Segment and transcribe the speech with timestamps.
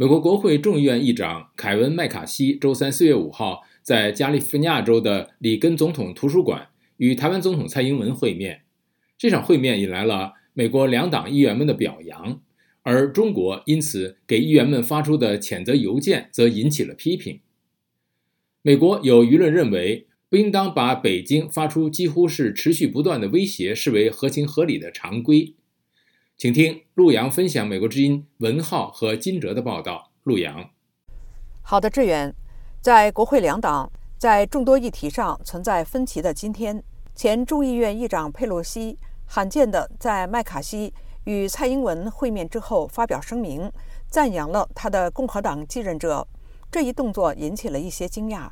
[0.00, 8.62] 美国国会众议院议长凯文·麦卡锡周三四月五号在加利福尼亚州的里根总统图书馆与台湾总统蔡英文会面。
[9.18, 12.40] 这场会面引来了美国两党议员们的表扬，
[12.80, 17.40] 而中国因此给议员们发出的谴责邮件则引起了批评。
[18.62, 25.54] 美国有舆论认为，不应当把北京发出几乎是持续不断的威胁视为合情合理的常规。
[26.40, 30.10] 请听陆洋分享美国之音文浩和金哲的报道。
[30.22, 30.70] 陆洋，
[31.60, 32.34] 好的，志远，
[32.80, 36.82] 在国会两党在众多议题上存在分歧的今天，
[37.14, 43.70] 前众议院议长佩洛西罕见的在麦卡锡与蔡英文会面之后发表声明，
[44.08, 46.26] 赞扬了他的共和党继任者。
[46.70, 48.48] 这一动作引起了一些惊讶。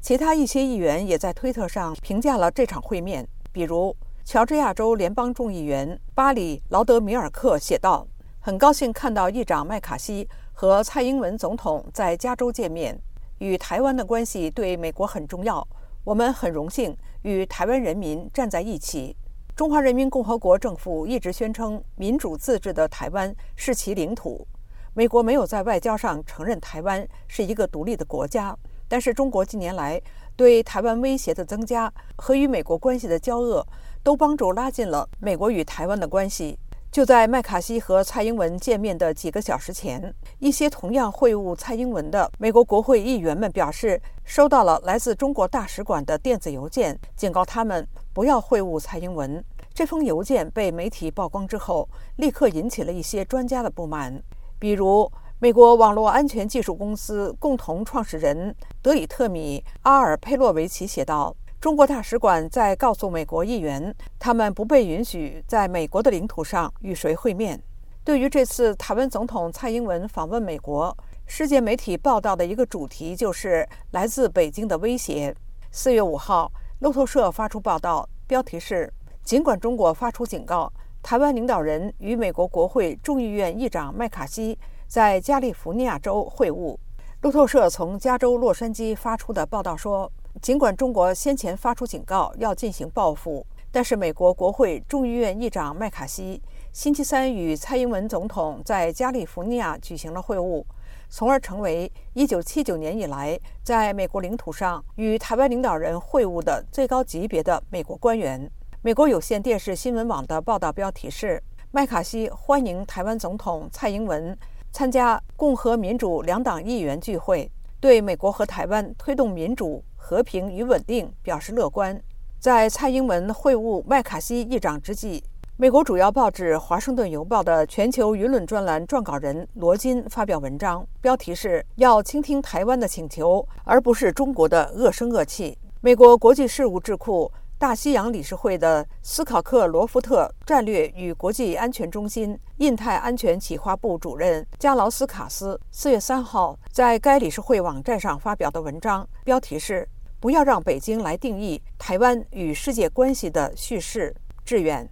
[0.00, 3.94] 其他一些议员也在推特上评价了这场会面，比如。
[4.26, 8.04] 乔治亚州联邦众议员巴里·劳德米尔克写道
[8.42, 12.98] ：“很高兴看到议长麦卡锡和蔡英文总统在加州见面。
[13.38, 15.64] 与台湾的关系对美国很重要，
[16.02, 19.16] 我们很荣幸与台湾人民站在一起。
[19.54, 24.44] 中华人民共和国政府一直宣称民主自治的台湾是其领土。
[24.92, 30.02] 美国没有在外交上承认台湾是一个独立的国家，但是中国近年来
[30.34, 33.64] 对台湾威胁的增加和与美国关系的交恶。”
[34.06, 36.56] 都帮助拉近了美国与台湾的关系。
[36.92, 49.44] 就在麦卡锡和蔡英文见面的几个小时前，一些同样会晤蔡英文的美国国会议员们表示，收到了来自中国大使馆的电子邮件，警告他们不要会晤蔡英文。
[49.74, 54.22] 这封邮件被媒体曝光之后，立刻引起了一些专家的不满。
[54.60, 61.34] 比如，美国网络安全技术公司共同创始人德里特米·阿尔佩洛维奇写道。
[61.58, 67.60] 中国大使馆在告诉美国议员，他们不被允许在美国的领土上与谁会面。
[68.04, 70.94] 对于这次台湾总统蔡英文访问美国，
[71.26, 75.34] 世界媒体报道的一个主题就是来自北京的威胁。
[75.72, 78.92] 四月五号，路透社发出报道，标题是：
[79.24, 80.70] 尽管中国发出警告，
[81.02, 84.56] 台湾领导人与美国国会众议院议长麦卡锡
[84.86, 86.76] 在加利福尼亚州会晤。
[87.22, 90.12] 路透社从加州洛杉矶发出的报道说。
[90.42, 96.40] 尽管中国先前发出警告要进行报复，但是美国国会众议院议长麦卡锡
[96.72, 100.62] 星期三与蔡英文总统在加利福尼亚举行了会晤，
[101.08, 108.48] 从而成为1979年以来在美国领土上与台湾领导人会晤的最高级别的美国官员。
[108.82, 111.42] 美国有线电视新闻网的报道标题是：
[111.72, 114.36] 麦卡锡欢迎台湾总统蔡英文
[114.70, 119.82] 参加共和民主两党议员聚会，对美国和台湾推动民主。
[120.08, 122.00] 和平与稳定表示乐观。
[122.38, 125.20] 在蔡英文会晤麦卡锡议长之际，
[125.56, 135.58] 美国主要报纸《华盛顿邮报》的全球舆论专栏撰稿人罗金发表文章，标题是要倾听台湾的请求，而不是中国的恶声恶气。
[135.80, 149.88] 美国国际事务智库大西洋理事会的斯考克罗夫特战略与国际安全中心印太安全企划部主任加劳斯卡斯四月三号在该理事会网站上发表的文章，标题是。
[150.26, 154.12] 不要让北京来定义台湾与世界关系的叙事。
[154.44, 154.90] 志远，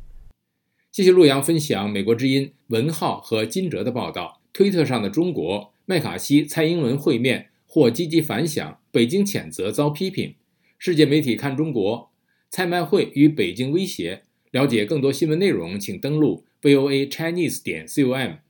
[0.93, 4.41] 谢谢陆阳分享美国之音文浩和金哲的报道。
[4.53, 10.37] 推特上的中国麦卡锡蔡英文会面或积极反响，北京谴责遭批评。
[10.79, 12.13] 世界媒体看中国，
[12.49, 14.23] 蔡麦会与北京威胁。
[14.53, 18.35] 了解更多新闻内容，请登录 voa chinese 点 com。